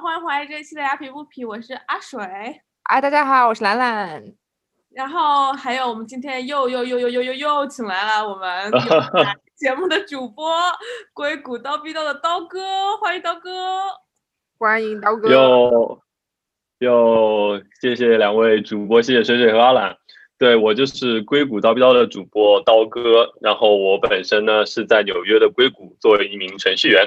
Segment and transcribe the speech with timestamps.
[0.00, 2.18] 欢迎回来这一期的雅痞不痞，我是阿水。
[2.84, 4.24] 哎，大家好，我是兰兰。
[4.88, 8.72] 然后还有我们今天又又又又又又又请来了我们
[9.56, 10.54] 节目的主播
[11.12, 13.50] 硅谷刀逼刀的刀哥，欢迎刀哥，
[14.58, 15.28] 欢迎刀哥。
[15.28, 16.00] 又
[16.78, 19.94] 又谢谢两位主播，谢谢水水和阿兰。
[20.38, 27.06] 对我就是硅谷刀逼刀的主播刀哥，然后我本身呢是在纽约的硅谷作为一名程序员。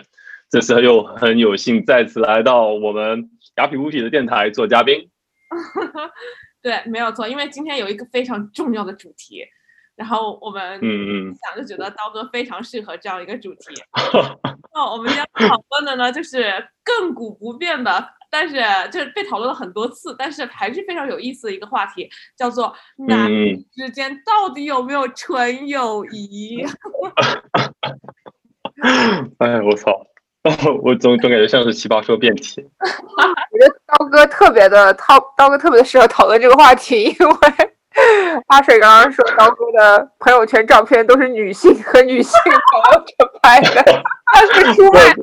[0.53, 5.09] 这次又很有幸再次来到我们雅痞无痞的电台做嘉宾，
[6.61, 9.43] 对，没有错，因为今天有一个非常重要的主题，
[9.95, 13.73] 然后我们嗯嗯想就觉得刀哥非常适合这样一个主题。
[14.75, 16.43] 那我们今天讨论的呢，就是
[16.85, 22.07] 亘古不变的，但是就是被讨论了很多次，但是还是非常有意思的一个话题，
[22.37, 22.71] 叫做
[23.07, 26.63] 男女之间到底有没有纯友谊？
[29.39, 30.05] 哎，我操！
[30.83, 32.61] 我总总感觉像是奇葩说辩题。
[32.79, 37.35] 我觉得刀哥特别的讨，刀哥特别适合讨论这个话题， 因为
[38.47, 45.15] 阿水刚刚说刀哥的朋友圈照片都是女性和女性朋友拍的，他是出卖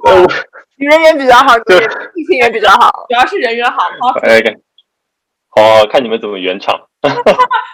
[0.76, 1.76] 人缘比较好，对
[2.14, 3.78] 异性缘比较好，主要是人缘好。
[4.14, 4.56] OK，，
[5.50, 6.80] 好，看你们怎么圆场。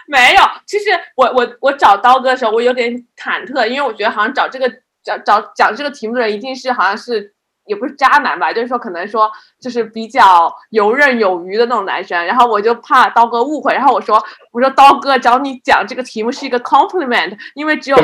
[0.09, 4.69] 没有，其实我我我找刀哥的时候，我有点忐忑，因为我觉得好像找这个
[5.01, 7.35] 找找讲这个题目的人一定是好像是。
[7.67, 9.29] 也不是渣男吧，就是说可能说
[9.59, 17.97] 就是比较游刃有余的那种男生，然后我就怕刀哥误会，然后我说我说刀哥找你讲这个题目是一个 compliment，因为只有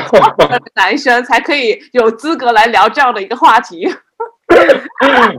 [0.75, 3.89] 男生才可以有资格来聊这样的一个话题。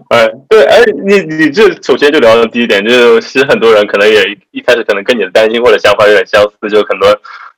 [0.08, 7.08] 哎， 对，哎，你你这首先就聊的第一点，就是其实很多人可能也一开始可能跟你的担心或者想法有点相似，就很多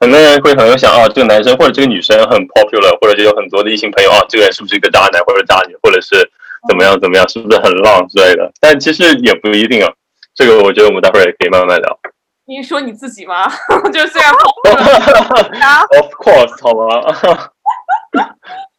[0.00, 6.28] 很多人会很想啊，这个男生或者这个女生很 popular，或者就有很多的异性朋友啊，这个人是不是一个渣男或者渣女，或者是。
[6.68, 6.98] 怎么样？
[7.00, 7.28] 怎么样？
[7.28, 8.50] 是不是很浪之类的？
[8.60, 9.92] 但其实也不一定啊。
[10.34, 11.98] 这个我觉得我们待会儿也可以慢慢聊。
[12.46, 13.48] 你说你自己吗？
[13.92, 14.54] 就虽然跑
[16.00, 17.50] Of course，好吗？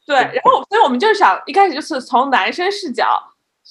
[0.05, 3.05] 对，然后所以我们就想一开始就是从男生视角，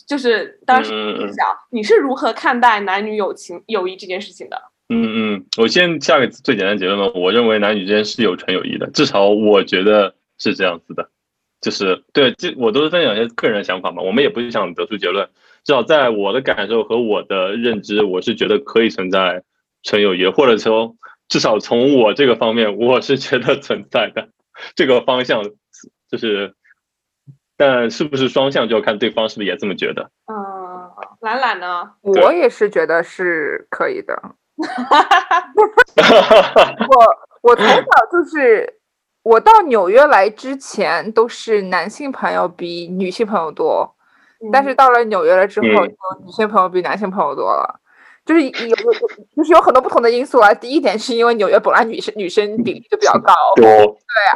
[0.06, 4.60] 就是当时视角，你是如何看待男女友情、友谊这件事情的？
[4.88, 7.10] 嗯嗯，我先下个最简单的结论吧。
[7.18, 11.08] 我认为男女之间是有纯友谊的，至少我觉得是这样子的。
[11.66, 15.28] 就是对，这我都是分享一些个人想法嘛，我们也不想得出结论。
[15.64, 19.42] 至少在我的感受和我的认知，我是觉得可以存在
[19.82, 20.94] 纯友谊，或者说
[21.26, 24.28] 至少从我这个方面，我是觉得存在的。
[24.76, 25.42] 这个方向
[26.08, 26.54] 就是，
[27.56, 30.08] 但是不是双向就要看对方是不是也这么觉得。
[30.26, 30.36] 嗯，
[31.22, 31.94] 懒懒呢？
[32.02, 34.14] 我也是觉得是可以的。
[36.86, 37.82] 我我从小
[38.12, 38.72] 就是。
[39.26, 43.92] 我到纽约来之前都是男性朋友比女性朋友多，
[44.52, 47.80] 但是到了纽约了之后，女性朋友比男性朋友多了，
[48.24, 48.76] 就是有有
[49.36, 50.54] 就是有很多不同的因素啊。
[50.54, 53.66] 第一点是因为纽约本来女生女生比例就比较高，对，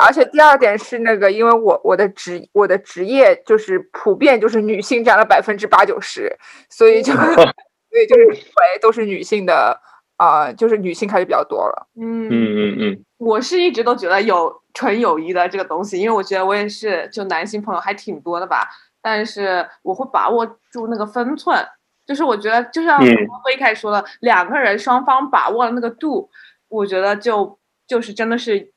[0.00, 6.36] 而且第二点是那个，因为我我的职我的职业就是普遍就是女性占了百分之八九十，
[6.68, 9.80] 所以就 所以就是为都是女性的。
[10.20, 11.88] 啊，就是女性开始比较多了。
[11.98, 18.68] 嗯嗯嗯嗯，我是一直都觉得有纯友谊的这个东西，因为我觉得我也是，就男性朋友还挺多的吧。
[19.00, 21.66] 但是我会把握住那个分寸，
[22.06, 26.28] 就是我觉得就像我一开始说的，两个人双方把握了那个度，
[26.68, 28.70] 我觉得就就是真的是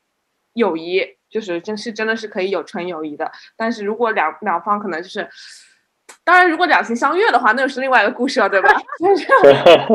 [0.54, 3.30] 友谊，就是真是真的是可以有纯友谊的。
[3.58, 5.30] 但是如果两两方可能就是。
[6.26, 8.70] 当然，如果两情相悦的话，那又是另外一个故事了，对吧？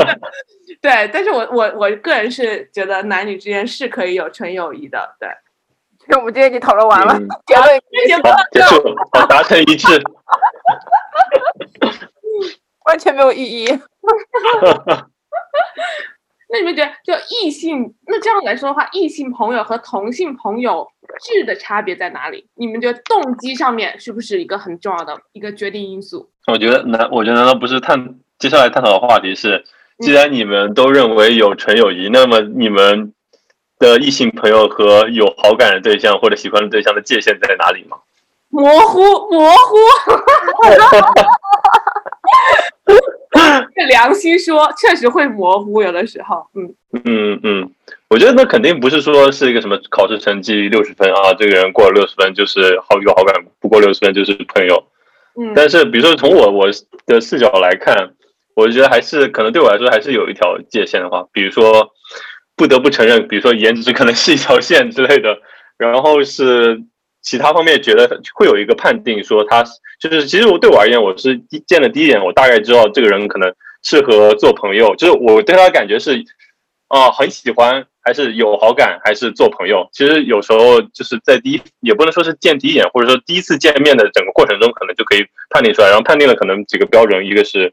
[0.80, 5.28] 对，但是我我我个人是觉得男女之间是可以有纯友谊的，对。
[6.10, 7.14] 那我们今天已经讨论完了，
[7.46, 7.82] 结论
[8.50, 8.94] 结束，
[9.28, 9.88] 达成一致，
[12.86, 13.78] 完全没有意义。
[16.50, 20.88] 那你们觉得，就异性，那这样来说的话，异性朋友和同性朋友
[21.20, 22.46] 质的差别在哪里？
[22.54, 26.30] 你们觉得动机上面是不是一个很重要的一个决定因素？
[26.46, 29.62] 我觉得难，我觉得难道不是探接下来探讨的话题是，
[29.98, 33.12] 既然你们都认为有纯友谊，那么你们
[33.78, 37.98] 的异性朋友和有好感的对象或者喜欢的对象的界限在哪里吗？
[38.48, 39.76] 模糊，模糊。
[43.88, 47.70] 良心说，确实会模糊，有的时候，嗯嗯嗯，
[48.08, 54.84] 我觉得那肯定不是说是一个什么考试成绩六十分啊，这个人过了六十分就是好有好感，不过六十分就是朋友。
[55.40, 56.66] 嗯，但是比如说从我我
[57.06, 58.10] 的视角来看，
[58.56, 61.90] 我觉得还是可能对我来说还是有一条界限的话，比如说
[62.56, 65.38] 不得不承认，比如说颜值可能是一条线之类的，
[65.78, 66.82] 然后是
[67.22, 69.64] 其他方面觉得会有一个判定，说他
[70.00, 76.24] 就是其实我对我而言，我是见的第一眼，我大概知道这个人可能适合做朋友，就是我对他的感觉是
[76.88, 79.88] 啊很喜欢，还是有好感，还是做朋友。
[79.92, 87.72] 其实有时候就是在第一也不能说是见第一眼，或者说第一次见面的整个过程中，可能就可以判定出来，然后判定了可能几个标准，一个是。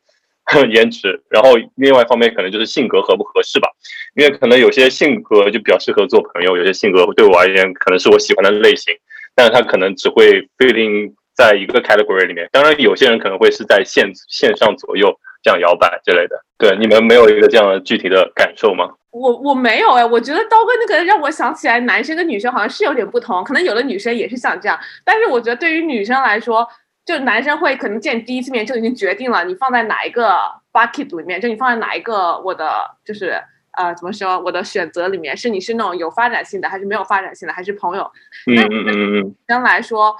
[0.70, 3.68] 颜值，然后另外一方面可能就是性格合不合适吧，
[4.16, 8.94] 因为可能有些性格就比较适合做朋友，有些性格对我而言可能是我喜欢的类型，
[9.36, 12.48] 但是他可能只会 fitting 在一个 category 里面。
[12.52, 16.40] 当然，有些人可能会是在线线上左右这样摇摆之类的。
[16.58, 18.90] 对，你们没有一个这样的具体的感受吗？
[19.12, 26.68] 我我没有哎，我觉得刀哥那个让我想起来，男生跟女生好像是有点不同，可能有的女生也是像这样，但是我觉得对于女生来说。
[27.06, 30.40] 就男生会可能见第一次面就已经决定了你放在哪一个
[30.74, 32.68] bucket 里面，就你放在哪一个我的
[33.06, 33.40] 就是
[33.78, 38.12] 呃怎么说我的选择里面是你是那种有发展性的还是没有发展性的还是朋友？
[38.48, 39.36] 嗯嗯嗯嗯。
[39.48, 40.16] 相来说，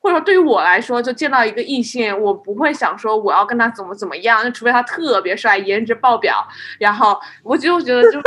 [0.00, 6.46] 或者说对于我来说，就见到一个异性，我不会想说我要跟他怎么怎么样，那除非他特别帅，颜值爆表，
[6.78, 8.20] 然后我就觉得就，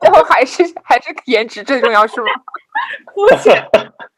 [0.00, 2.26] 最后还是还是颜值最重要是吗？
[3.14, 3.64] 肤浅。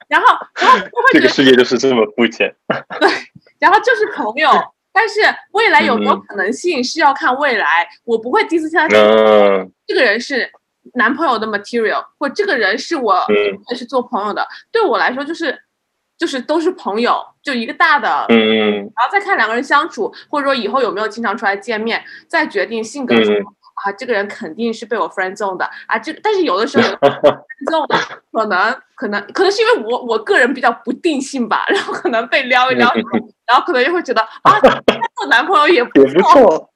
[0.08, 0.26] 然后，
[0.60, 0.78] 然后
[1.12, 2.52] 这个世界就是这么肤浅。
[2.98, 3.08] 对，
[3.60, 4.50] 然后就是朋友，
[4.92, 5.20] 但是
[5.52, 7.88] 未来有没有可能性是要看未来。
[8.04, 8.88] 我不会第一次见到
[9.86, 10.50] 这个人是
[10.94, 13.24] 男朋友的 material，或这个人是我
[13.76, 14.46] 是做朋友的。
[14.72, 15.58] 对我来说，就是
[16.18, 18.26] 就是都是朋友，就一个大的。
[18.28, 18.76] 嗯。
[18.76, 23.14] 然后再看两个人相处，或者说以后有没有经常出来见面，再决定性格。
[23.82, 25.98] 啊，这个人肯定是被我 friend zone 的啊！
[25.98, 26.86] 这但是有的时候
[27.64, 27.86] friend zone
[28.30, 32.92] 可能可能可能是因为我我个人比较不定性吧，然后可能被撩一撩，
[33.50, 36.70] 然后可能又会觉得啊，做男朋友也不错。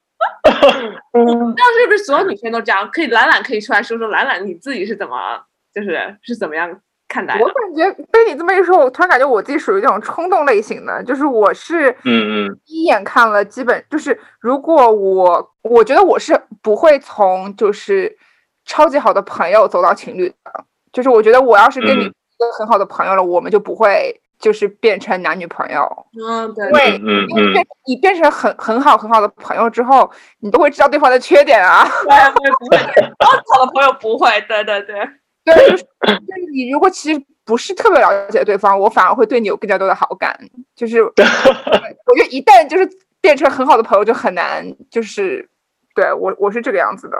[1.12, 2.88] 不知道是不是所有女生都这样？
[2.92, 5.40] 可以懒懒可以出来说说，懒懒你自己是怎么
[5.72, 6.80] 就是是怎么样？
[7.06, 18.16] 看待我感觉被你这么一说，我突然感觉我自己属于这种冲动类型的，就是我是嗯嗯，一眼看了，基本就是如果我我觉得我是不会从就是
[18.64, 25.88] 超级好的朋友走到情侣的，就是我觉得我要是跟你一个很好的朋友了，我们就不会就是变成男女朋友。
[26.22, 30.10] 嗯，对，对，因为变你变成很很好很好的朋友之后，
[30.40, 31.82] 你都会知道对方的缺点啊。
[31.82, 32.76] 对，不会，
[33.56, 34.96] 好的朋友不会，对对对。
[35.44, 36.20] 对， 就是就是
[36.52, 40.38] 你如果其实不是特别了解对方，我反而会对你有更加多的好感。
[40.76, 42.86] 就是 我觉得一旦就是
[43.22, 45.48] 变成很好的朋友就很难，就是
[45.94, 47.16] 对我我是这个样子的。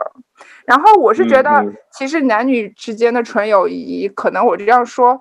[0.66, 5.18] 然后我是觉得，其实男女之间的纯友谊，可能我这样说，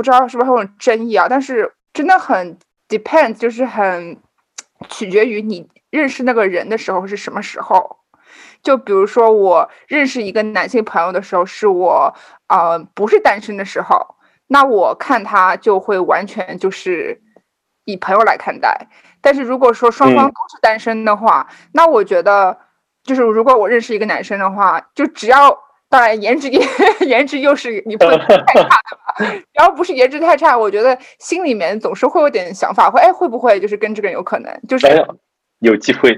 [0.00, 1.26] 不知道是不是很有争议啊？
[1.28, 2.58] 但是真的很
[2.88, 4.16] depends，就是很
[4.88, 7.98] 取决于你认识那个人的时候是什么时候。
[8.62, 12.14] 就比如说，我认识一个男性朋友的时候，是我
[12.48, 14.14] 呃不是单身的时候，
[14.46, 17.20] 那我看他就会完全就是
[17.84, 18.88] 以朋友来看待。
[19.20, 22.56] 但是如果说双方都是单身的话，那我觉得
[23.04, 25.58] 就是如果我认识一个男生的话，就只要
[25.90, 26.60] 当然颜值也
[27.06, 28.76] 颜值又是你不能太差的吧，
[29.52, 34.86] 然后不是颜值太差，我觉得心里面总是会有点想法，会哎会不会就是跟这个人有可能，就是
[35.58, 36.16] 有机会。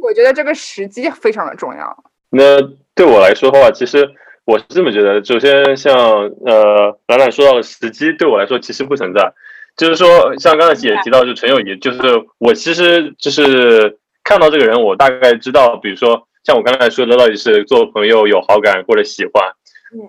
[0.00, 2.04] 我觉得这个时机非常的重要。
[2.30, 2.60] 那
[2.94, 4.08] 对我来说的话，其实
[4.44, 5.22] 我是这么觉得。
[5.24, 5.94] 首先，像
[6.46, 9.32] 呃，兰兰说到的时机，对我来说其实不存在。
[9.76, 12.00] 就是说，像刚才也提到，就纯友谊，就是
[12.38, 19.52] 我其实就是看到这个人，我大概知道，比如说像我刚才说的，到底是做朋友有好感或者喜欢。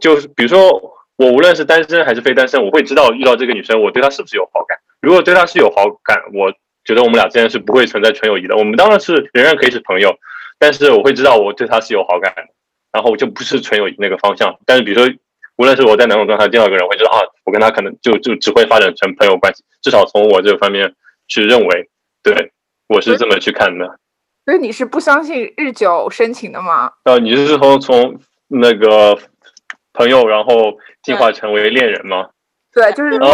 [0.02, 0.70] 就是比如说，
[1.18, 4.78] 我无论是单身还是非单身，我会知道遇到这个女生，我对她是不是有好感。
[5.02, 6.54] 如果对她是有好感，我。
[6.86, 10.18] 觉得我们俩之间是不会存在纯友谊的，我们当然是仍然可以是朋友，
[10.58, 12.48] 但是我会知道我对她是有好感的，
[12.92, 14.58] 然后就不是纯友谊那个方向。
[14.66, 15.14] 但是比如说，
[15.58, 20.96] 无论是我在哪种状态见到一个人，我会知道啊，我跟他可能就就只会发展成朋友关系，至少从我这个方面
[21.28, 21.90] 去认为，
[22.24, 22.54] 对
[22.88, 24.00] 我是这么去看的。
[24.50, 26.92] 所以你是不相信日久生情的吗？
[27.04, 29.16] 呃，你是从从那个
[29.94, 32.30] 朋友，然后进化成为恋人吗？
[32.74, 33.28] 对，就是如果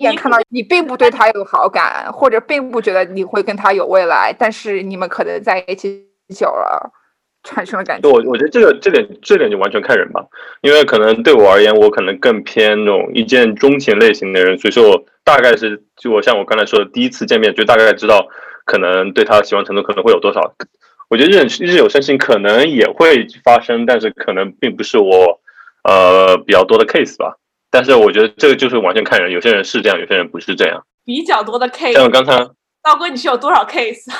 [0.00, 6.90] 一眼看到你并不对他有好感，或者并不觉得你会跟他有未来，但是你们可能在一起久了，
[7.44, 8.10] 产生了感情。
[8.10, 10.26] 我我觉得这个这点这点就完全看人吧，
[10.62, 18.26] 因为可能对我而言，我可能更偏那种一见钟情类型的人，所以说我大概是就我像我刚才说的，第一次见面就大概知道
[18.64, 20.54] 可能对他喜欢程度可能会有多少。
[21.08, 25.40] 我觉得日日有生情可能也会发生，但是可能并不是我
[25.84, 27.36] 呃比较多的 case 吧。
[27.70, 30.84] 但是我觉得这个就是完全看人，有些人是这样，有些人不是这样。
[31.04, 32.38] 比较多的 case，像刚才
[32.82, 34.10] 道哥，你是有多少 case？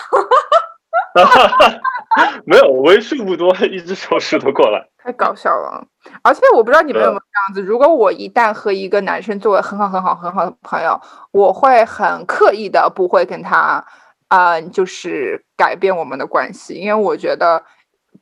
[2.44, 4.87] 没有，为数不多一只手数得过来。
[4.99, 5.84] 太搞笑了，
[6.22, 11.00] 而且我不知道你们有没有这样子，如果我一旦和一个男生作为很好很好很好的朋友，
[11.32, 13.84] 我会很刻意的不会跟他，
[14.32, 17.62] 啊，就是改变我们的关系，因为我觉得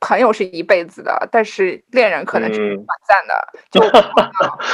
[0.01, 3.79] 朋友是一辈子的，但是恋人可能是短暂的，就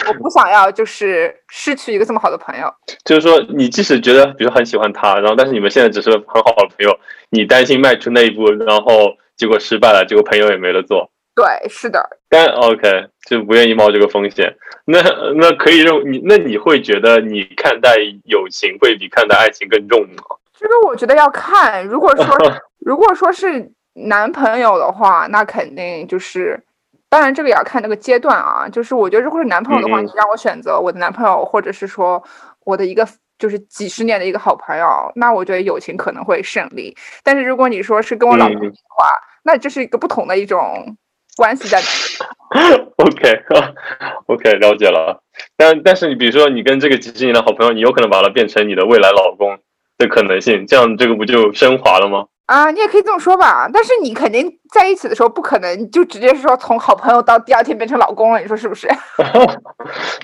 [0.08, 2.74] 我不想要就是失去一个这么好的朋友。
[3.06, 11.12] 就是说，你即使觉得比如很喜欢他，然后但是你们现在只是很好的朋友，你担心迈出那一步，然后结果失败了，结果朋友也没了做。
[11.36, 14.56] 对，是的，但 OK 就不愿意冒这个风险。
[14.86, 15.00] 那
[15.36, 20.24] 那可以认你，那你会觉得你看待友情会比看待爱情更重吗？
[20.60, 21.86] 这个我觉得要看。
[21.86, 22.26] 如果说
[22.80, 26.62] 如果说是男朋友的话，那肯定就是，
[27.10, 28.68] 当然这个也要看那个阶段啊。
[28.68, 32.24] 就是我觉得如果是男朋友的话，你让我选择我的男朋友，或者是说
[32.66, 36.96] 我的一个就是几十年的一个好朋友，那我觉得友情可能会胜利。
[37.24, 39.10] 但是如果你说是跟我老公的话，
[39.44, 40.98] 那这是一个不同的一种。
[41.38, 41.86] 关系在哪？
[42.98, 45.22] OK，OK， 了解了。
[45.56, 49.60] 但但是你比如说，你跟这个几十年的好朋友，你有可能把他变成你的未来老公
[49.98, 52.26] 的可能性，这样这个不就升华了吗？
[52.46, 53.70] 啊，你也可以这么说吧。
[53.72, 58.88] 但是你肯定在一起的时候，不可能就直接是说从好朋友到第二天变成老公了，你说是不是？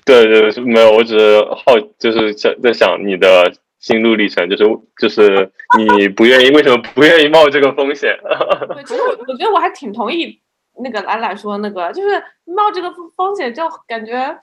[0.06, 4.64] 对 对，没有，我只是好，就是想在想你的心路历程，就是
[4.98, 8.18] 就是你不愿意，为什么不愿意冒这个风险？
[8.74, 10.40] 对，其实我我觉得我还挺同意。
[10.82, 14.36] 那个兰兰说那个就是冒这个风险，就感觉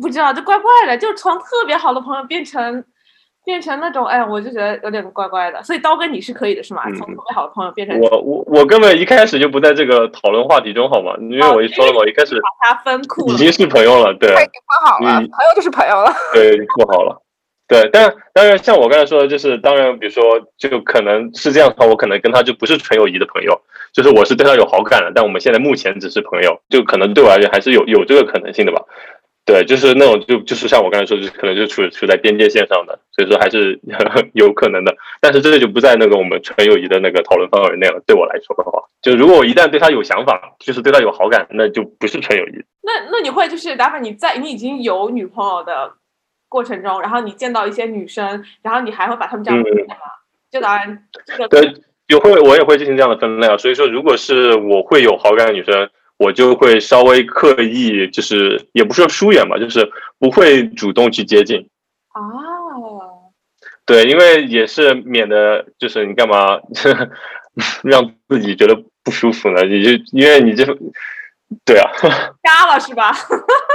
[0.00, 2.84] 不知道，就怪怪的，就从特别好的朋友变成
[3.48, 5.62] 变成那种，哎，我就觉得有点怪怪的。
[5.62, 6.82] 所以刀哥你是可以的，是吗？
[6.90, 11.14] 从特别好的朋友变成我我我根本一开始就不在这个讨论话题中，好吗？
[11.18, 17.22] 因为我一说了，嘛一开始把它分库已经是朋友了，对，已经分好了，朋友就是朋友了，对，不好了。
[17.66, 20.22] 对，但当然，像我刚才说的，就是当然，比如说，
[20.56, 23.60] 就可能是这样的话，我可能跟他就不是纯友谊的朋友，
[23.92, 28.82] 就是我是对他有好感的，但我们现在目前只是朋友，就可能对我而言还是有有这个可能性的吧。
[29.48, 33.80] 对，就是那种就就是像我刚才说，就是可能就处处在边界线上的，所以说还是
[34.34, 34.94] 有可能的。
[35.20, 38.02] 但是这就不在那个我们纯友谊的那个讨论范围内了。
[38.06, 42.64] 对我来说的话，就如果我一旦对他有想法，就是对他有好感，那就不是纯友谊。
[42.82, 45.94] 那那你会就是哪怕你在你已经有女朋友的。
[46.50, 49.96] 过程中，然后你见到一些女生，然后你还会把她们这样分类吗？
[50.50, 51.04] 就当然，
[51.50, 51.74] 对，
[52.06, 53.58] 有会我也会进行这样的分类啊。
[53.58, 61.68] 所以说，如果是我会有好感的女生，我就会稍微刻意，就是也不是说疏远吧，就是不会主动去接近。
[62.10, 62.20] 啊，
[63.86, 66.60] 对，因为也是免得就是你干嘛
[67.82, 69.62] 让自己觉得不舒服呢？
[69.64, 70.64] 你就因为你这，
[71.64, 71.90] 对啊，
[72.42, 73.12] 扎了是吧？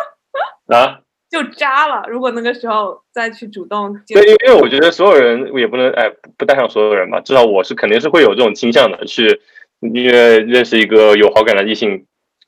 [0.67, 0.99] 啊。
[1.29, 2.05] 就扎了。
[2.07, 6.07] 如果那个时候再去主动，对，因为因为我觉得所有人也不能哎
[6.37, 9.41] 不带上所有人吧，至少我是肯定是会有这种倾向的，去
[9.81, 12.05] 因为认识一个有好感的异性，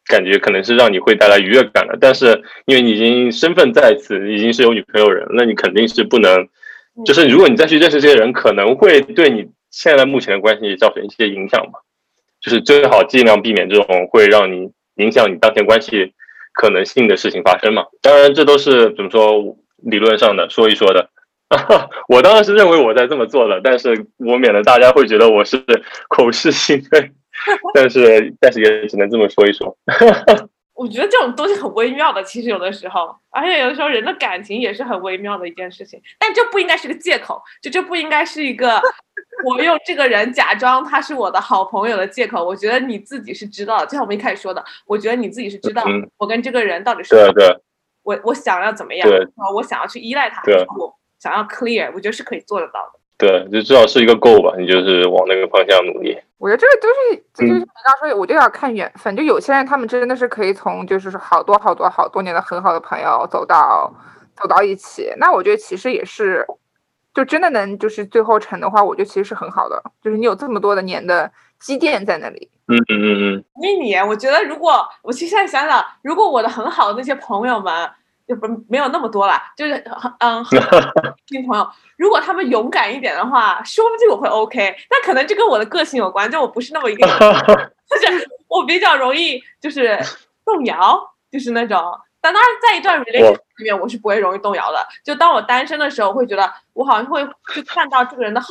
[0.07, 1.97] 感觉可能是让你会带来愉悦感的。
[1.99, 6.47] 但是因为你已经身份在此，已经是有女朋友人，那你肯定是不能，
[7.05, 11.79] 就是如果你再去认识这些人，可能会对你现在目前的关系造成一些影响嘛。
[12.41, 16.13] 就是最好尽量避免这种会让你影响你当前关系。
[16.57, 17.83] 可能性的事情发生嘛？
[18.01, 21.09] 当然，这都是怎么说理论上的说一说的。
[22.07, 25.61] 我当然是认为我在这么做的，但是我免得大家会觉得我是
[26.07, 27.11] 口是心非。
[27.73, 29.77] 但是，但是也只能这么说一说。
[30.75, 36.01] 我觉得这种东西很微妙的，其实有的时候，而且有的时候人的感情也是很微妙的一件事情。
[36.19, 38.81] 但这不应该是个借口，就这不应该是一个
[39.45, 42.43] 我用这个人假装他是我的好朋友的借口。
[42.43, 45.81] 我觉得你自己是知道的，就像我们一开始说的，我觉得你自己是知道
[46.17, 47.57] 我跟这个人到底是对对，
[48.03, 49.09] 我我想要怎么样，
[49.55, 50.41] 我想要去依赖他，
[50.77, 52.99] 我想要 clear，我觉得是可以做得到的。
[53.17, 56.17] 对，就至少是一个 goal 吧，你就是往那个方向努力。
[56.37, 59.15] 我觉得这个就是，这就是你刚说，我就要看缘分。
[59.15, 63.89] 就有些人，他们真的是可以从就是说好多好多好多年的很好的朋友走到
[64.35, 65.13] 走到一起。
[65.17, 66.45] 那我觉得其实也是，
[67.13, 69.81] 就真的能就是最后成的话，我觉得其实是很好的。
[70.03, 72.49] 就是你有这么多的年的积淀在那里。
[72.67, 73.45] 嗯嗯嗯嗯。
[73.63, 77.89] 一年，我觉得如果我其实现在想想，如果我的很好的那些朋友们。
[78.27, 80.43] 就不没有那么多了，就是很嗯
[81.27, 84.75] 新 朋友，如果他们勇敢一点的话，说不定我会 OK。
[84.89, 87.05] 但可能这跟我的个性有关，就我不是那么一个，
[87.87, 89.99] 就是我比较容易就是
[90.43, 90.99] 动摇，
[91.31, 91.81] 就是那种。
[92.19, 94.83] 但当然，在一段 relationship 里面，我是不会容易动摇的。
[95.03, 98.47] 就当我单身的时候，会觉得我好像会去看到这个人的好，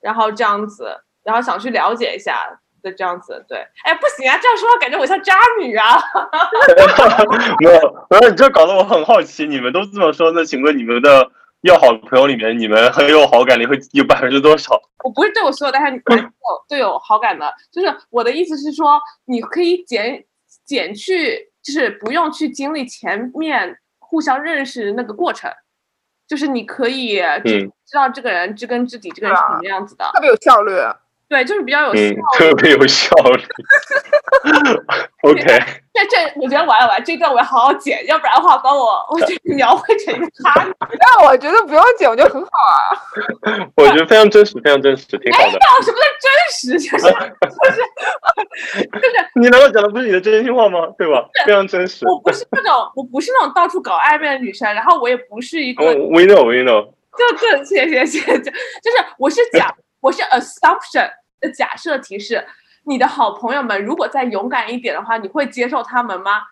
[0.00, 2.60] 然后这样子，然后想去了解一下。
[2.84, 5.96] 的这样子，对，哎，不行啊，这样说话感觉我像渣女啊。
[7.58, 9.46] 没有，没有，你这搞得我很好奇。
[9.46, 11.28] 你们都这么说，那请问你们的
[11.62, 14.78] 要好的朋友里面，你们很有好感的会有百分之多少？
[15.02, 16.24] 我不是对我所有的男朋友
[16.68, 20.24] 都有好感的，就是我的意思是说，你可以减
[20.64, 25.50] 减去，就是不用去经历前面互相认识那个过程，
[26.28, 30.72] 就是你可以知知道这个人知根知底，这个人是什么样子的，特别有效率。
[31.28, 33.42] 对，就是比较有嗯，特别有效率。
[35.24, 35.42] OK，
[35.94, 40.72] 这这我觉得完了完，这段我要好好剪，要不然的话把我我就 描绘成一个渣女。
[41.00, 42.94] 那我觉得不用剪，我觉得很好啊。
[43.76, 45.50] 我觉得非常真实，非常真实，挺好的。
[45.82, 46.78] 什么叫真实？
[46.78, 47.06] 就是就是
[48.92, 50.80] 就是，你难道讲的不是你的真心话吗？
[50.98, 51.26] 对吧？
[51.46, 52.06] 非常真实。
[52.06, 55.84] 我不是那种，我不是那种到处搞暧昧的女生，然后我也不是一个。
[55.86, 56.92] We know, we know。
[57.16, 59.74] 就就谢谢谢谢，就是我是讲。
[60.04, 62.44] 我是 assumption 的假设提示，
[62.84, 66.42] 你的好朋友们如果再勇敢一点的话，你会接受他们吗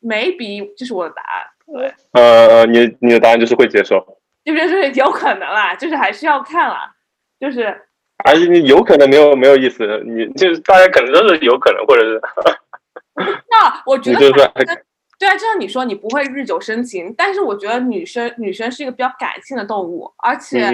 [0.00, 1.46] ？Maybe 这是我的答案。
[1.66, 4.00] 对，呃，你你的答案就是会接受，
[4.46, 6.90] 就就是有可能啦，就是还是要看啦，
[7.38, 7.82] 就是，
[8.24, 12.18] 而且你有可能没有没有意思，你就是大家可能都是有可能，或者是，
[13.50, 14.18] 那我觉得
[15.18, 20.66] 对啊，就像你说，你不会日久生情，但是我觉得女生女生是一个比较感性的动物，而且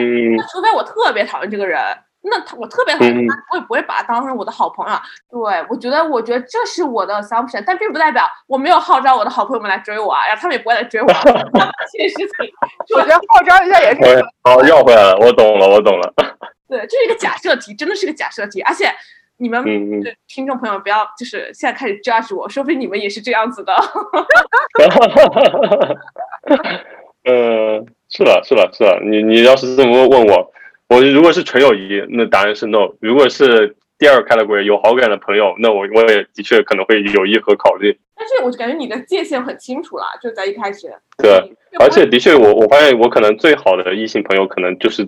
[0.53, 1.81] 除非我特别讨厌这个人。
[2.23, 4.97] 那他我特别讨厌他，我也不会把他当成我的好朋友。
[5.31, 11.07] 对我觉得，我觉得这是我的 assumption，但并不代表我没有号召我的好朋友们来追我啊，然后他们也不会来追我。
[11.93, 12.53] 这件事情，
[12.97, 14.25] 我觉得号召一下也是。
[14.43, 16.13] 好，要回来了，我懂了，我懂了。
[16.69, 18.91] 对，这是一个假设题，真的是个假设题，而且
[19.39, 19.65] 你们
[20.27, 23.73] 听众朋友不要就是现在开始 judge 我，说不定你们也是这样子的。
[27.25, 30.53] 嗯， 是的，是的，是的，你你要是这么问我。
[30.89, 32.89] 我如果是纯友谊，那答案是 no。
[33.01, 37.99] 如果是第二 category 有好感的朋友，那我我也的确可能会有意和考虑。
[38.17, 40.89] 但是我就感觉你的界限很清楚啦，就在一开始。
[41.19, 41.31] 对，
[41.79, 45.07] 而且的确，我我发现我可能最好的异性朋友可能就是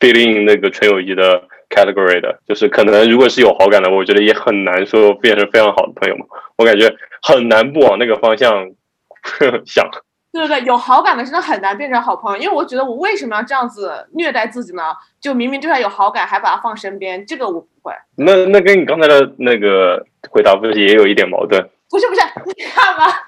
[0.00, 6.26] fit in 那个纯友谊的 category 的，就是可能如果是有好感的，我觉得也很难说变成非常好的朋友嘛。
[6.56, 8.68] 我感觉很难不往那个方向
[9.64, 9.88] 想。
[10.32, 14.82] 对对对，有好感的真的很难变成好朋友，因为我觉得我为什么要这样子虐待自己呢？
[15.20, 17.92] 就明明对他有好感，还把他放身边，这个我不会。
[18.16, 21.60] 那那跟你刚才的那个回答不是也有一点矛盾？
[21.90, 22.20] 不是不是，
[22.56, 23.26] 你看吧，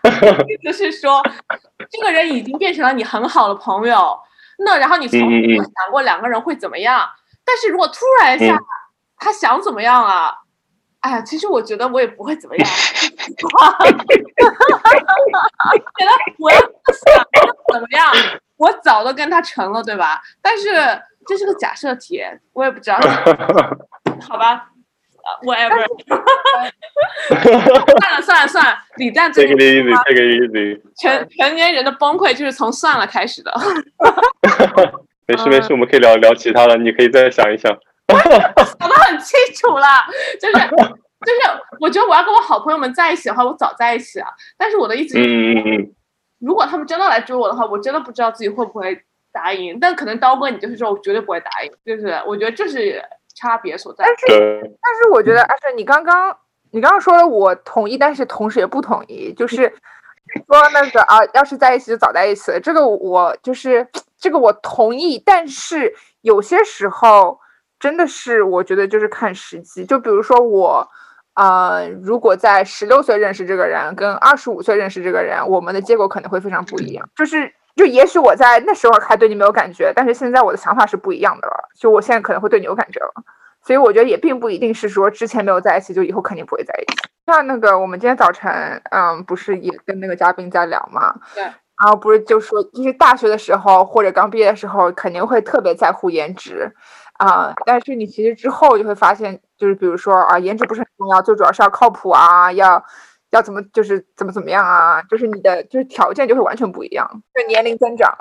[0.48, 1.20] 意思是说，
[1.90, 4.16] 这个人已经变成了你很好的朋友，
[4.64, 7.04] 那然后你从来没有想过两个人会怎么样，
[7.44, 8.56] 但是如果突然一下
[9.18, 10.32] 他想怎么样啊？
[11.02, 12.66] 哎呀，其实我觉得我也不会怎么样。
[15.98, 16.66] 觉得我要想
[17.72, 18.06] 怎么样，
[18.56, 20.20] 我早都跟他成了，对吧？
[20.40, 20.70] 但是
[21.26, 22.98] 这是个假设题，我也不知道。
[24.28, 24.68] 好吧
[25.44, 25.84] ，whatever。
[27.28, 30.80] 算了算了算了，李诞这个 easy，这个 easy。
[30.96, 33.52] 全成年人的崩溃就是从算了开始的。
[35.26, 37.76] 没事没事，我们可以聊聊其他的，你可以再想一想。
[38.78, 39.86] 想的很清楚了，
[40.40, 40.54] 就是
[41.24, 41.40] 就是，
[41.80, 44.26] 我觉得我要跟我好朋友们在一起的话，我早在一起了。
[44.58, 45.94] 但是我的意思是，
[46.40, 49.78] 如果他们真的来追我的话，我真的不知道自己会不会答应。
[49.78, 53.02] 但可能刀哥，你就是说我绝对不会答应，就是我觉得这是
[53.34, 54.04] 差别所在。
[54.04, 56.36] 但是但是，我觉得阿胜，你刚刚
[56.72, 59.72] 你刚刚说的我同意，但是同时也不同意，就是
[60.34, 62.58] 说那个啊，要是在一起就早在一起了。
[62.58, 63.86] 这个我就是
[64.18, 67.38] 这个我同意，但是有些时候。
[67.82, 69.84] 真的是，我觉得就是看时机。
[69.84, 70.88] 就比如说我，
[71.34, 77.08] 呃，如果在十六岁认识这个人，跟二十五岁认识这个人，我们的结果可能会非常不一样。
[77.16, 81.68] 就是，就也许我在那时候还对你没有感觉，但是现在我的想法是不一样的了。
[81.76, 83.12] 就我现在可能会对你有感觉了。
[83.64, 86.98] 所以我觉得也并不一定是说之前没有在一起，就以后肯定不会在一起。
[87.26, 91.12] 像那个我们今天早晨，嗯，不是也跟那个嘉宾在聊嘛？
[91.34, 91.42] 对。
[91.42, 96.72] 然后不是就说，就是大学的时候或者刚毕业的时候，肯定会特别在乎颜值。
[97.14, 102.82] 啊，但是你其实之后就会发现，就是比如说啊，颜值不是很重要，最主要是要靠谱啊，要
[103.30, 108.12] 要怎么就是怎么怎么样啊，就是你的就是条件就会完全不一样，就年龄增长。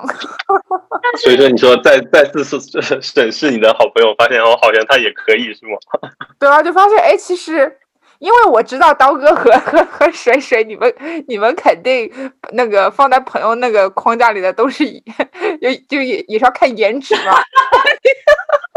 [1.17, 5.77] 所以说，你说再再次审审视你的好朋友，发现哦，好像他也可以，是吗？
[6.39, 7.79] 对啊，就发现哎，其实
[8.19, 10.93] 因为我知道刀哥和和和水水，你们
[11.27, 12.11] 你们肯定
[12.53, 14.85] 那个放在朋友那个框架里的都是
[15.59, 17.33] 就就也也是要看颜值嘛。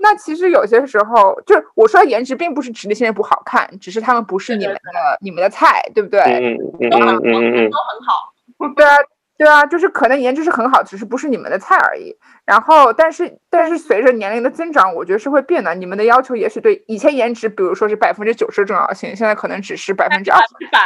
[0.00, 4.80] 那那其实有些时候，就是我说颜值，并不是指那些人不好看，只是他们不是你们的
[5.20, 6.20] 你们的菜，对不对？
[6.20, 8.34] 嗯嗯嗯嗯嗯，都很好。
[8.74, 8.96] 对啊
[9.38, 12.12] 对啊，就是可能颜值是很好，只是不是你们的菜而已。
[12.44, 15.72] 然后，但是但是随着年龄的增长，我觉得是会变的。
[15.76, 20.80] 你们的要求也许对以前颜值，比如说是百分之九十重要性，现在可能只是百分之二十百。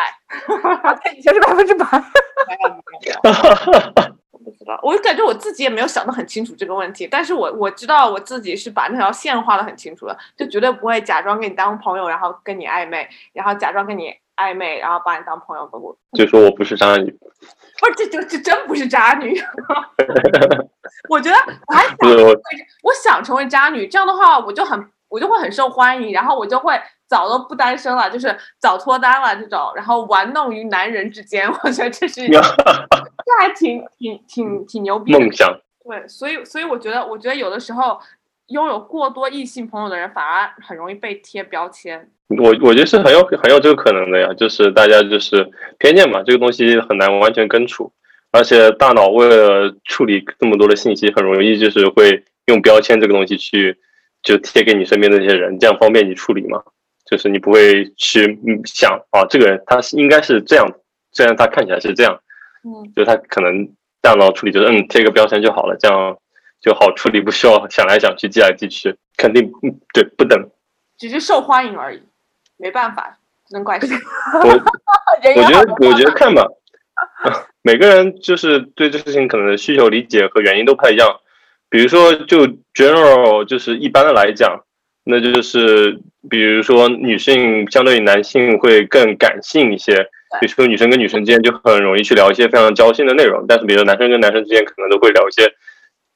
[1.17, 1.87] 以前是百分之百。
[4.51, 15.67] 知道，我感觉我自己也没有想得很清楚这个问题，但是我我知道我自己是把那条线画的很清楚的，就绝对不会假装跟你当朋友，然后跟你暧昧，然后假装跟你暧昧，然后把你当朋友。
[15.67, 19.41] 不，就说我不是渣女，不是这这这真不是渣女。
[21.09, 21.99] 我觉得我还想，
[22.83, 26.81] 我想成为渣女，这样的话我就很我就会很受欢迎，然后我就会。
[27.07, 32.23] 早都不单身了，就是早脱单了这种，然后玩弄于男人之间， 我觉得这是
[33.25, 35.59] 这还挺挺挺挺牛逼梦想。
[35.85, 37.99] 对，所以所以我觉得，我觉得有的时候
[38.49, 42.11] 拥有过多异性朋友的人，反而很容易被贴标签。
[42.29, 47.93] 我我觉得是很有很有这个可能的呀，就是大家就是偏见嘛，这个东西很难完全根除，
[48.33, 53.77] 而且大脑为了处理这么多的信息，很容易就是会用标签这个东西去
[54.23, 56.63] 就贴给你身边的那些人，这样方便你处理嘛。
[57.05, 60.67] 就是你不会去想啊，这个人他是应该是这样，
[61.13, 62.19] 虽然他看起来是这样，
[62.65, 63.69] 嗯，就他可能
[64.01, 66.17] 大脑处理就是嗯贴个标签就好了，这样
[66.61, 69.53] 就好处理，不需要想来想去记来记去，肯定
[69.93, 70.51] 对不等，
[70.99, 72.03] 只是受欢迎而已，
[72.57, 73.89] 没办法，只能怪谁？
[74.43, 76.47] 我我觉得我觉得看吧，
[77.63, 81.21] 每个人就是对这事情可能需求理解和原因都不太一样，
[81.69, 84.65] 比如说就 general 就是一般的来讲。
[85.07, 86.01] 那就是，
[86.31, 90.09] 比如说女性相对于男性会更感性一些，
[90.41, 95.47] 比如说女生跟女生之间就很容易去聊一些非常交心的内容，但是比如说男生跟男生之间可能都会聊一些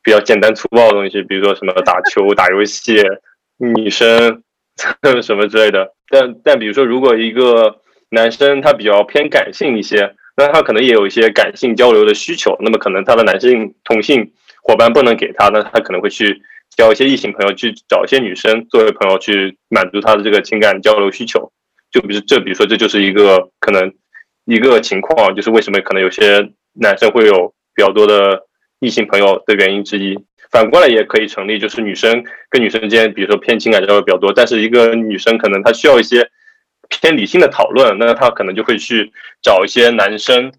[0.03, 3.03] 比较简单粗暴的东西，比如说什么打球、打游戏、
[3.59, 4.43] 女生
[5.23, 5.93] 什么之类的。
[6.09, 16.41] 但但比如说，如果一个男生他比较偏感性一些，那他可能也有一些感性交流的需求，那么可能他的男性同性伙伴不能给他，那他可能会去。
[16.77, 21.51] 交一些异性朋友，去找一些女生作为朋友，去满足他的这个情感交流需求。
[21.91, 23.91] 就比如这，比如说这就是一个可能
[24.49, 28.43] 一个情况，就是为什么可能有些男生会有比较多的
[28.81, 30.19] 异性朋友的原因之一。
[30.51, 36.29] 反过来也可以成立，就是女生跟女生之间，比如说偏情感交流比较多，但是一个女生可能她需要一些
[36.89, 40.53] 偏理性的讨论，那她可能就会去找一些男生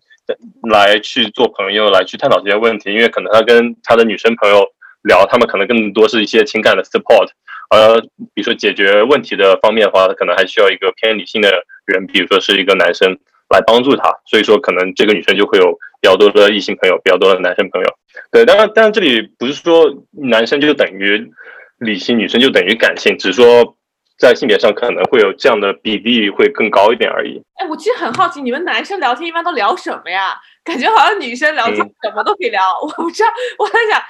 [0.70, 4.66] 来去做朋友，来去探讨这些问题，因为可能她跟她的女生朋友。
[5.04, 7.30] 聊他们可能更多是一些情感的 support，
[7.70, 8.02] 而
[8.34, 11.50] 比如说解决问题的方面的话，他可能还需要一个偏理性的
[11.86, 13.18] 人，比如说是一个男生
[13.50, 14.14] 来帮助他。
[14.26, 17.88] 所以说，可能这个女生就会有比较多的异性朋友，比较多的男生朋友。
[18.32, 21.32] 对，当然，当然这里不是说男生就等于
[21.78, 23.76] 理性，女生就等于感性，只是说
[24.18, 27.42] 在性别上可能会有这样的比例会更高一点而已。
[27.56, 30.38] 哎，我其实很好奇，你们男生聊天一般都聊什么呀？
[30.64, 32.62] 感觉好像女生聊天什么都可以聊。
[32.82, 34.02] 我不知道，我在想。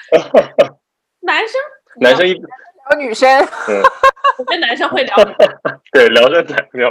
[1.22, 1.54] 男生，
[2.00, 3.30] 男生一聊女生，
[4.40, 5.16] 我跟男生会聊，
[5.92, 6.90] 对，聊着谈聊，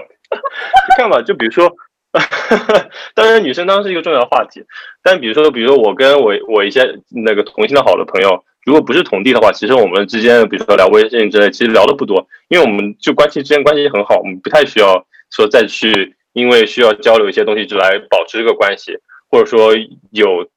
[0.98, 1.66] 看吧，就比如说，
[3.14, 4.64] 当然女生当然是一个重要的话题，
[5.02, 18.98] 但比如说，比如说我跟我我一些那个同性的好的朋友，如果不是同地的话，其实我们之间，比如说聊微信之类，其实聊的不多，因为我们就关系之间关系很好，我们不太需要说再去因为需要交流一些东西就来保持这个关系，
[19.30, 19.74] 或者说
[20.10, 20.48] 有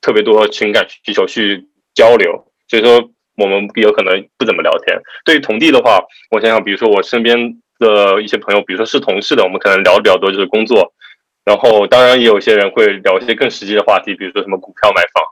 [0.00, 2.46] 特别多情感需求去交流。
[2.68, 4.98] 所以说，我们有可能不怎么聊天。
[5.24, 10.92] 对于同地的话，我想想，比如说我身边的一些朋友，比如说是同事的，我们可能聊的比较多就是工作。
[11.44, 15.24] 然后，当然也有些人会聊一些更实际的话题，比如说什么股票、买房。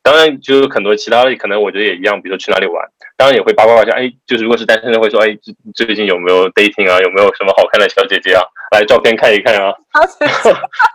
[0.00, 2.86] 当然，就是很多其他的，可能我觉得也一样，比如说去哪里玩。
[3.16, 5.36] 当然也会八卦一下，哎，就是如果是单身的，会说，哎，
[5.74, 7.00] 最近有没有 dating 啊？
[7.00, 8.42] 有没有什么好看的小姐姐啊？
[8.70, 9.74] 来照片看一看啊。
[9.90, 10.06] 好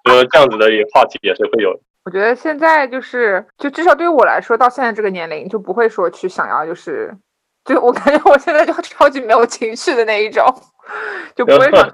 [0.06, 1.78] 就这样子的话题也是会有。
[2.06, 7.14] 我觉得现在就是，就至少对于我来说，到现在这个年龄，就不会说去想要，就是，
[7.66, 10.46] 就我感觉我现在就超级没有情绪的那一种，
[11.36, 11.92] 就不会想搞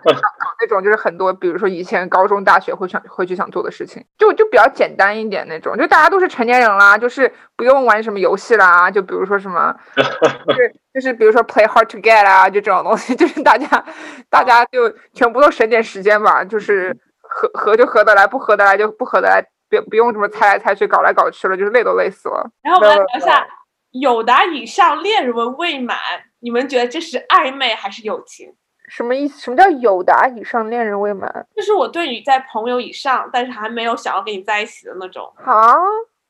[0.60, 13.84] 那种，就是很多，比如说以前高中、大学会想会去想做的事情，就就比较简单一点那种，就大家都是成年人啦，就是不用玩什么游戏啦，就比如说什么， 就是就是比如说 play hard to get 啊，就这种东西， 就是大家
[14.30, 19.46] 大家就全部都省点时间吧，就是合合就合得来，不合得来就不合得来。
[19.70, 22.50] 别不用什么猜来猜去，搞来搞去了，就是累都累死了。
[22.64, 23.46] 然后我们来聊一下，
[23.92, 25.98] 有达以上恋人未满，
[26.40, 28.56] 你们觉得这是暧昧还是友情？
[28.88, 29.40] 什么意思？
[29.42, 31.46] 什么叫有达以上恋人未满？
[31.56, 35.32] 就是我对你在朋友以上，但是还没有想要跟你在一起的那种。
[35.44, 35.76] 啊？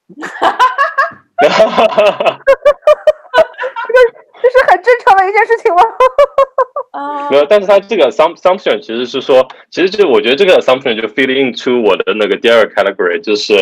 [1.40, 1.54] 这个
[4.42, 5.82] 这是很正常的一件事情吗？
[6.92, 13.54] 啊没有，但是他这个 assumption 其实是说，其实就我觉得这个 assumption 就 fit into 我的那个第二个 category，就是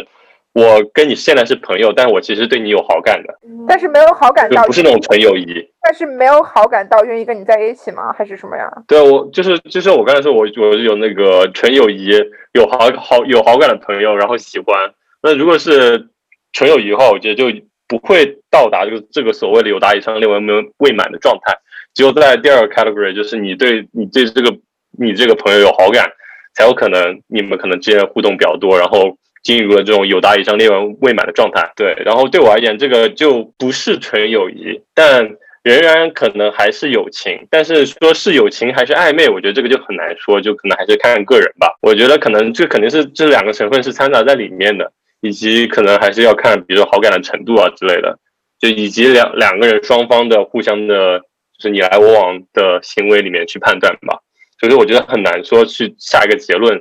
[0.55, 3.37] 我跟你现在是朋友，但我其实对你有好感的，
[3.67, 8.13] 但是没有好感到不是那种纯友谊，但是没有好感到愿意跟你在一起吗？
[8.17, 8.71] 还是什么呀？
[8.87, 12.09] 对，我就是就是我刚才说，我我有那个纯友谊，
[12.53, 14.93] 有好好有好感的朋友，然后喜欢。
[15.21, 16.07] 那如果是
[16.53, 21.53] 纯友谊的话，我觉得就不会到达这个这个所谓的有达以上恋文没未满的状态。
[21.93, 24.57] 只有在第二个 category，就是你对你对这个
[24.97, 26.09] 你这个朋友有好感，
[26.53, 31.71] 才有可能你们可能之间互动比较多，然后进入了这种有达以上恋文未满的状态。
[31.77, 35.37] 对，然后对我而言，这个就不是纯友谊，但。
[35.65, 41.75] 仍然可能还是友情，但是说是友情还是暧昧，我觉得这个就很难说，就可能还是看个人吧。
[41.81, 48.19] 我觉得可能这肯定是这两个成分是掺杂在里面的，以及可能还是要看，比如说好感的程度啊之类的，
[48.59, 51.17] 就以及两两个人双方的互相的，
[51.57, 54.19] 就是你来我往的行为里面去判断吧。
[54.59, 56.79] 所以我觉得很难说去下一个结论。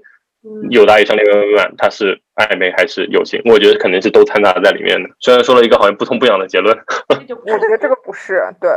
[0.71, 3.41] 有大以上那个慢，它是暧昧还是友情？
[3.45, 5.09] 我觉得肯定是都掺杂在里面的。
[5.21, 6.77] 虽然说了一个好像不痛不痒的结论，
[7.09, 8.71] 我觉得这个不是对。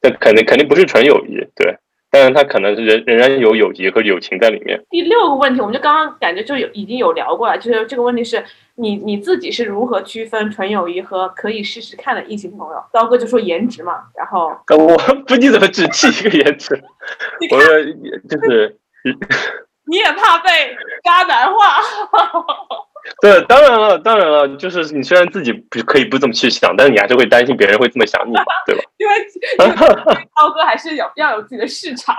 [0.00, 1.76] 那肯定肯定不是纯友谊，对。
[2.10, 4.78] 但是他可能是仍仍然有友谊和友情在里面。
[4.90, 12.84] 第六个问题，我们就刚刚感觉就有已经有聊过了，就是这个问题是你你自己是如何区分纯友谊和可以试试看的异性朋友？
[12.92, 16.78] 刀哥就说颜值嘛，然后我不你怎么只记一个颜值？
[17.50, 17.82] 我说
[18.28, 18.76] 就是。
[19.92, 20.74] 你也怕被
[21.04, 21.78] 渣男化？
[23.20, 28.32] 对，当然了，当然了，就是你虽然自己不可以不这么去想，但是你还是会担心别人会这么想你，
[28.64, 28.82] 对吧？
[28.96, 29.14] 因为
[30.34, 32.16] 涛哥还是有要有自己的市场。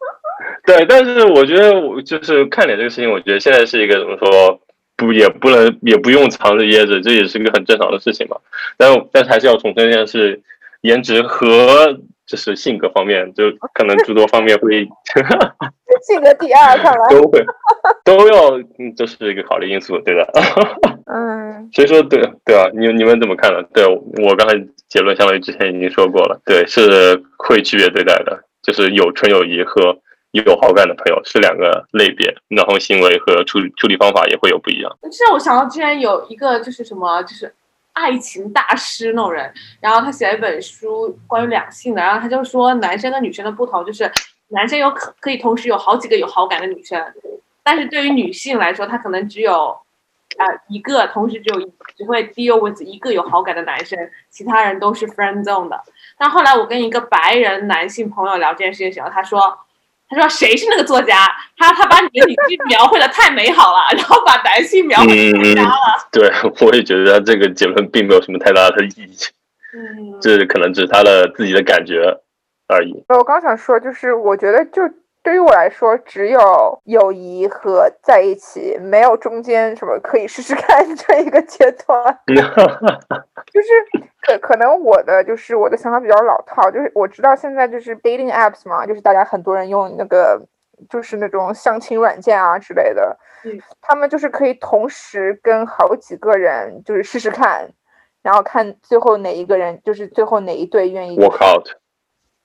[0.64, 4.58] 对，但是我觉得我就是看脸这个事情，我觉得现在是一个怎么说，
[4.96, 8.38] 不也不能也不用藏着掖着，这也是一个很正常的事情嘛。
[8.78, 10.40] 但但是还是要重申一下，是：
[10.80, 11.98] 颜值和。
[12.24, 14.88] 就是性格方面，就可能诸多方面会
[16.02, 17.44] 性格第二，看来都会
[18.04, 18.50] 都要，
[18.96, 20.26] 这是一个考虑因素，对的。
[21.12, 23.62] 嗯，所以说，对对啊，你你们怎么看呢？
[23.74, 24.54] 对我刚才
[24.88, 29.98] 结论相当于之前已经说过了，对，是会区别对待的，就是有纯友谊和
[30.30, 34.90] 有好感的朋友是两个类别，然后行为和处处理方法也会有不一样。
[35.02, 37.52] 这让我想到之前有一个就是什么，就是。
[37.94, 44.10] 爱情大师那种人，然后他写了一本书关于两性的，然后他就说男生跟女生的不同就是，
[44.52, 47.02] 男生有可可以同时有好几个有好感的女生，
[47.62, 49.76] 但是对于女性来说，她可能只有，
[50.36, 53.98] 啊一个，同时只有只会 deal with 一个有好感的男生，
[54.30, 55.80] 其他人都是 friend zone 的。
[56.16, 59.58] 但后来我跟一个白人男性朋友聊这件事情的时候，他说。
[60.14, 61.26] 他说：“谁是那个作家？
[61.56, 69.16] 他他把你的女性描绘的太美好了，然后把男性描绘太渣了。”对，我也觉得这个结论并没有什么太大的意义。
[69.74, 72.14] 嗯，这可能只是他的自己的感觉
[72.68, 73.04] 而已。
[73.08, 74.82] 我刚想说，就是我觉得就。
[75.24, 76.40] 对于我来说，只有
[76.82, 82.18] 友谊和在一起，没有中间什么可以试试看这一个阶段。
[82.26, 83.68] 就是
[84.20, 90.44] 可可能我的就是我的想法比较老套，就是我知道现在就是 dating apps 嘛，就是大家很多人用那个
[90.90, 93.16] 就是那种相亲软件啊之类的，
[93.80, 97.70] 他们就是可以同时跟好几个人就是试试看，
[98.22, 101.68] 然后看最后哪一个人就是最后哪一对愿意 work out，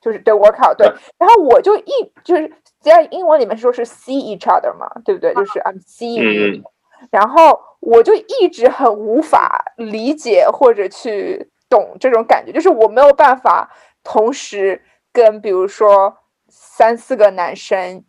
[0.08, 1.92] 就是对 work out 对，然后我就一
[2.24, 2.52] 就是。
[2.80, 5.34] 在英文里面说是 see each other 嘛，对不对？
[5.34, 6.64] 就是 I'm seeing you，
[7.12, 13.70] 然后我就一直很无法理解或者去懂这种感觉，就是我没有办法
[14.04, 16.16] 同时跟比如说
[16.48, 18.06] 三四个男生，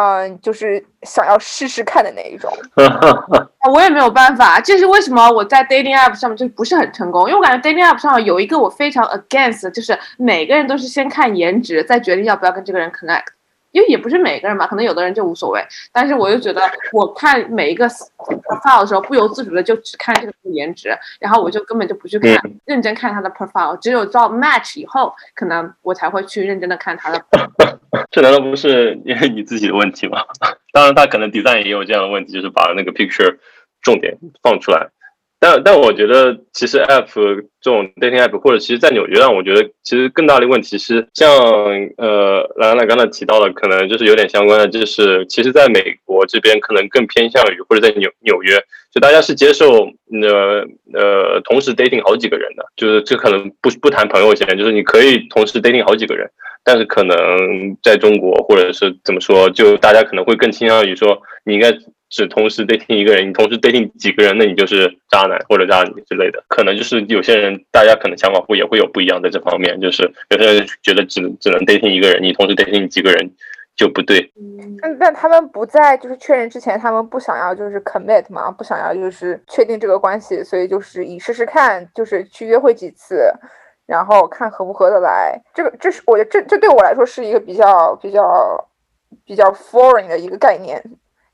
[0.00, 2.48] 嗯，就是想要试试看的那一种。
[3.72, 13.24] 我也没有办法，这是为什么我在 dating app 上面就不是很成功，因为我感觉 dating app 上有一个我非常 against，就是每个人都是先看颜值，再决定要不要跟这个人 connect。
[13.78, 15.64] 因为也不是每个人吧，可能有的人就无所谓。
[15.92, 16.60] 但是我就觉得，
[16.92, 23.78] 我看每一个 profile 的时候，不由自主的就只看这个颜值，然后我就根本就不去看认真看他的 profile。
[23.78, 27.24] 只有到 match 以后，可能我才会去认真的看他的。
[28.10, 30.24] 这难道不是因 为你自己的问题吗？
[30.72, 33.38] 当然，他可能 design 也有这样的问题，就是把那个 picture
[33.80, 34.88] 重点放出来。
[35.40, 37.06] 但但我觉得，其实 app
[37.60, 41.30] 这种 dating app，或者其实，在纽约上，我觉得其实更大的问题是，像
[41.96, 48.56] 呃，兰兰刚才提到的，可能就是有点相关的，就是其实在美国这边，可能更偏向于，或者在纽纽约，
[48.92, 49.84] 就大家是接受
[50.22, 56.28] 呃呃同时 dating 好几个人的，就是这可能不不谈朋友线，就是你可以同时 dating 好几个人，
[56.64, 57.16] 但是可能
[57.82, 61.72] 在中国或者是怎么说，就大家可能会更倾向于说，你应该。
[62.10, 66.42] 只同时 dating 一个人，你同时 dating 几个人，那你就是渣男或者渣女之类的。
[66.48, 73.30] 可能就是有些人，大家可能想法会也会有不一样，在这方面，就是有些人觉得只只能 dating 一个人，你同时 dating 几个人
[73.76, 74.32] 就不对。
[74.80, 83.30] 但但他们不在就是确认之前，他们不想要就是 commit 嘛，不想要就是确定这个关系，所以就是以试试看，就是去约会几次，
[83.84, 85.38] 然后看合不合得来。
[85.52, 88.66] 这个这是我觉得这这对我来说是一个比较比较
[89.26, 90.82] 比较 foreign 的一个概念。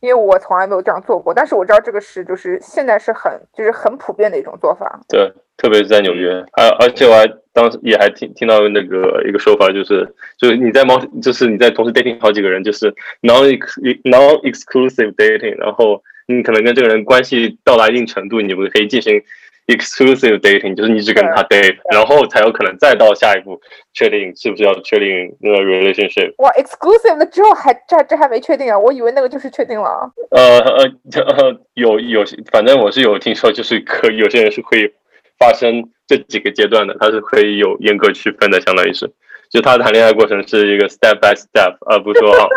[0.05, 1.33] 因为我从来没有这样做过。
[1.33, 5.01] 但是我知道这个是就是现在是很就是很普遍的一种做法。
[5.09, 10.07] 对，特别是在纽约，还而且我还当时也还听听到那个一个说法，就是
[10.39, 13.59] 就是你在猫，就是你在同时 dating 好几个人，就是 non
[14.05, 19.23] non exclusive dating，然后你可能跟这个人关系到达一定程度，你们可以进行。
[19.67, 23.61] Exclusive dating 就是你只跟他 date，然后才有可能再到下一步
[23.93, 26.35] 确定是不是要确定那个 relationship。
[26.39, 28.79] 哇，exclusive 的之后还这这还没确定啊？
[28.79, 30.11] 我以为那个就是确定了。
[30.31, 30.85] 呃呃
[31.23, 34.93] 呃，有有，反正我是有听说，就是可有些人是会
[35.39, 39.11] 发生这几个阶段的，他是可以有严格区分的，相当于是，
[39.51, 42.31] 就他谈恋爱过程是一个 step by step，而不是说。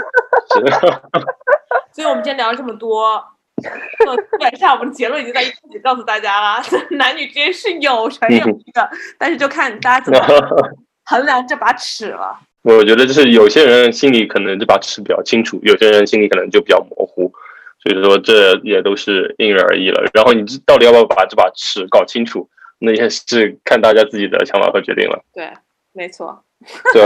[1.91, 3.23] 所以我们今天聊了这么多。
[4.37, 10.19] 基本上我们的结论已经在一开始告诉大家了， 男女之间是有纯友谊的，但是就看大家怎么
[11.05, 12.39] 衡量这把尺了。
[12.61, 17.31] 我觉得就是有些人心里可能这把尺比较清楚，有些人心里可能就比较模糊，
[17.81, 20.03] 所以说这也都是因人而异了。
[20.13, 25.23] 然后你到底要不要把这把尺搞清楚，那也是看大家自己的想法和决定了。
[25.33, 25.49] 对，
[25.93, 26.43] 没错。
[26.93, 27.01] 对，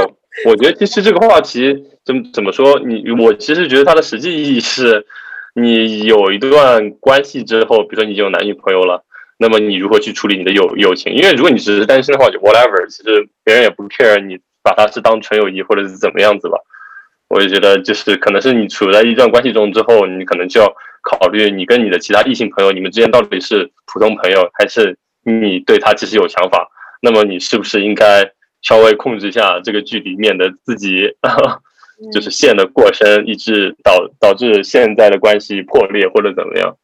[0.46, 5.06] 我觉得其实这个话题怎么怎么说，你我其实觉得它的实际意义是。
[5.54, 9.04] 你有一段关系之后，比如说你已经有男女朋友了，
[9.38, 11.14] 那么你如何去处理你的友友情？
[11.14, 16.58] 因为如果你只是单身的话，就 whatever，其实别人也不 care 你把他是当纯友谊或者是怎么样子吧。
[17.28, 26.68] 我就觉得就是可能是你处在一段关系中之后，你可能就要考虑你跟你的其他异性朋友，你们之间到底是普通朋友，还是你对他其实有想法？
[27.02, 31.16] 那么你是不是应该稍微控制一下这个距离，免得自己。
[32.12, 36.78] 就是线的过深，以致导导致现在的关系破裂或者怎么样。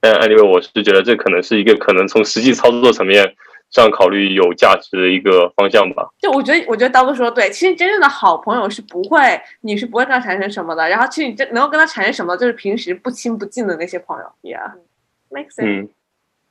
[0.00, 3.34] 但 anyway，我是觉得这可能是一个可能从实际操作层面
[3.70, 6.08] 上考虑有价值的一个方向吧。
[6.18, 7.48] 就我觉得，我觉得刀哥说的对。
[7.50, 9.18] 其实真正的好朋友是不会，
[9.62, 10.88] 你是不会跟他产生什么的。
[10.88, 14.24] 然后其实你这能够跟他产生什么，就是平时不亲不近的那些朋友。
[14.42, 15.88] Yeah，make sense。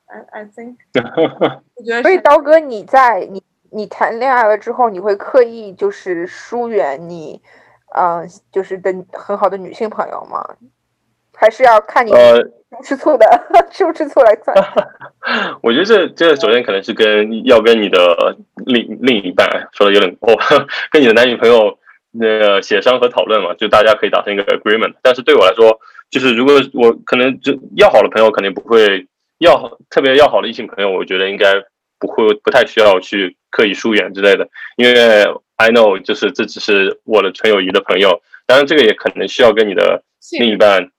[0.06, 0.76] I I think。
[1.76, 2.02] 我觉得。
[2.02, 7.40] 所以刀哥，你在你你谈恋爱了之后，你会刻意就是疏远你。
[7.94, 10.44] 嗯，就是的很好的女性朋友吗？
[11.36, 12.12] 还是要看你
[12.84, 13.26] 吃醋的
[13.70, 14.56] 吃不吃醋来算？
[15.62, 20.32] 我觉得这这首先可能是跟要跟你的另另一半说的有点哦，
[20.92, 21.76] 跟你的男女朋友
[22.12, 24.94] 那个协商和讨论嘛，就大家可以达成一个 agreement。
[25.02, 25.76] 但是对我来说，
[26.08, 31.52] 就是如果我可能就要好的朋友肯定不会要特别要好的异性朋友，我觉得应该
[31.98, 35.26] 不会不太需要去刻意疏远之类的，因为。
[35.56, 40.02] I know，就是这只是我的纯友谊的朋友，当然这个也可能需要跟你的
[40.38, 40.90] 另一半，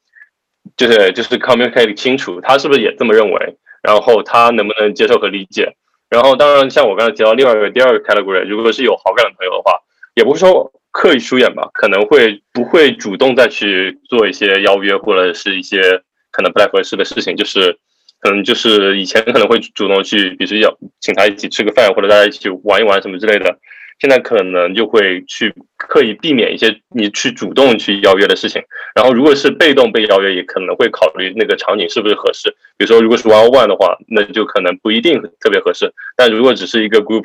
[0.78, 5.76] 就是就是 communicate 清楚，他是不是也这么认为，然后他能不能接受和理解，
[6.10, 9.74] 然后当然像我刚才提到另外一个第二个 category，如果是有好感的朋友的话，
[10.16, 17.78] 也不是说刻意疏远吧，可能会不会主动再去做一些邀约或者是一些可能不太合适的事情，就是
[18.22, 23.60] 可能就是以前可能会主动去，比如说要请他一起吃个饭或者大家一起玩一玩什么之类的。
[24.00, 28.62] 现在可能就会去刻意避免一些你去主动去邀约的事情，
[28.94, 32.50] 然后如果是被动被邀约，也可能会考虑那个场景是不是合适。
[32.78, 35.94] 比如说，如果是 one on one 的话，那就可能不一定特别合适。
[36.18, 37.24] 但如果只是一个 group，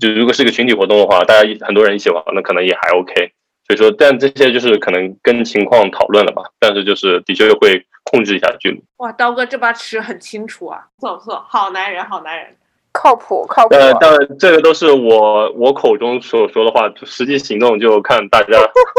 [0.00, 3.32] 就如果是一个群体活动的话，大家很多人一起玩，那可能也还 OK。
[3.68, 6.42] 所以说，但这些就是可能跟情况讨论了吧。
[6.58, 8.82] 但是就是的确会控制一下距离。
[8.96, 12.56] 哇，刀哥这把尺很清楚啊，不错不错，好男人，好男人。
[12.92, 13.74] 靠谱，靠谱。
[13.74, 18.58] 呃，当然，这个都是我我口中所说的话，实际行动就看大家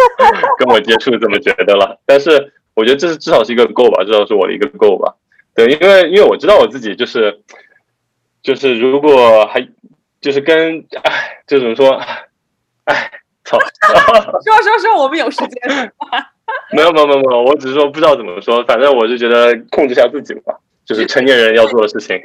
[0.58, 2.00] 跟我接触怎么觉得了。
[2.06, 5.14] 但是我觉得这是至少是一个 goal 吧，至少是我的一个 goal 吧。
[5.56, 7.40] 对，因为因为我知道我自己就是
[8.42, 9.68] 就是如果还
[10.20, 11.92] 就是跟哎，就怎么说，
[12.86, 13.12] 哎，
[13.46, 13.60] 操！
[14.44, 15.92] 说说说，我们有时间。
[16.72, 20.60] 没有没有没有，我只是说不知道怎么说，反正我就觉得控制一下自己吧。
[20.86, 22.19] 就是成年人要做的事情，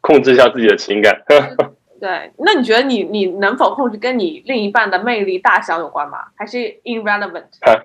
[0.00, 1.22] 控制一下自己的情感。
[2.00, 6.18] 对，那你觉得你你能否控制，跟你另一半的魅力大小有关吗？
[6.36, 7.44] 还是 irrelevant？
[7.60, 7.80] 啊，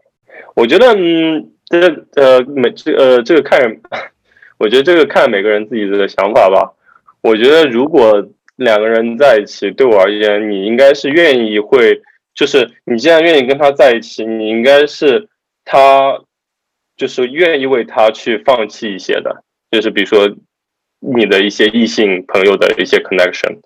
[0.56, 1.80] 我觉得，嗯，这
[2.16, 3.60] 呃，每这呃，这个看，
[4.60, 6.74] 我觉得这个看每个人自己的想法吧。
[7.22, 8.28] 我觉得，如果
[8.58, 12.02] 两个人在一起，对我而言，你应该是愿意会，
[12.34, 15.30] 就是你既然愿意跟他在一起，你应该是
[15.64, 16.20] 他，
[16.98, 19.44] 就是愿意为他去放弃一些的。
[19.72, 20.30] 就是比如说，
[21.00, 23.60] 你的一些异性朋友的一些 connection，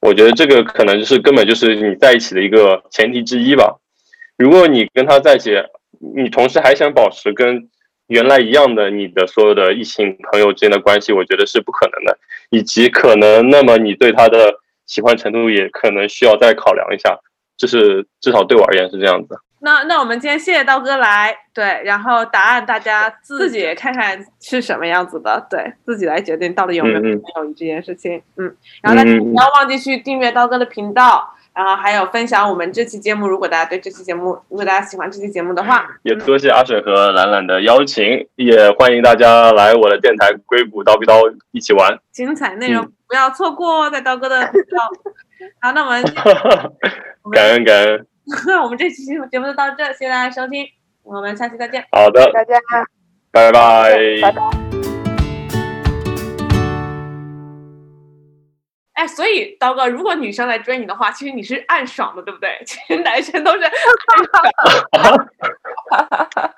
[0.00, 3.78] 我觉得这个可能就是根本就是你在一起的一个前提之一吧。
[4.36, 5.52] 如果你跟他在一起，
[6.14, 7.68] 你同时还想保持跟
[8.06, 12.18] 原来一样的你的所有的异性朋友之间的关系，我觉得是不可能的。
[12.50, 14.54] 以及可能，那么你对他的
[14.86, 17.18] 喜欢程度也可能需要再考量一下。
[17.56, 19.34] 就是至少对我而言是这样子。
[19.60, 31.32] 那那我们今天谢谢刀哥来，对，然后答案大家自己看看是什么样子的，对自己来决定到底有没有纯友谊这件事情，嗯，然后大家不要忘记去订阅刀哥的频道。
[31.56, 41.14] 然后还有分享我们这期节目，如果大家对这期节目，如果大家喜欢这期节目的话，也多谢阿水和懒懒的邀请，也欢迎大家来我的电台硅谷刀逼刀
[41.52, 44.84] 一起玩，精彩内容不要错过，在刀哥的频道。
[45.62, 46.04] 好，那我们
[47.32, 48.06] 感恩 感恩，那
[48.60, 50.66] 我们这期节目就到这，谢谢大家收听，
[51.04, 51.86] 我们下期再见。
[51.92, 52.58] 好的，大家
[53.30, 54.42] 拜拜，拜拜。
[58.94, 62.60] 哎，所以刀哥，如果女生来追你的话，其实你是暗爽的，对不对？
[62.66, 63.72] 其实男生都是暗
[64.92, 65.28] 爽。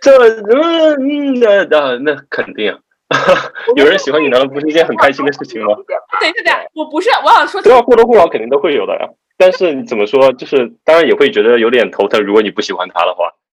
[0.00, 2.78] 这嗯，那那那肯定啊。
[3.76, 5.74] 有人喜欢你，难道不是一件很开心的事情吗？
[6.20, 9.08] 等一下，等一下，我不是，我想说，对啊，或多或少肯定都会有的呀。
[9.36, 12.22] 但是你怎么说，就是当然也会觉得有点头疼。
[12.24, 13.32] 如果你不喜欢他的话。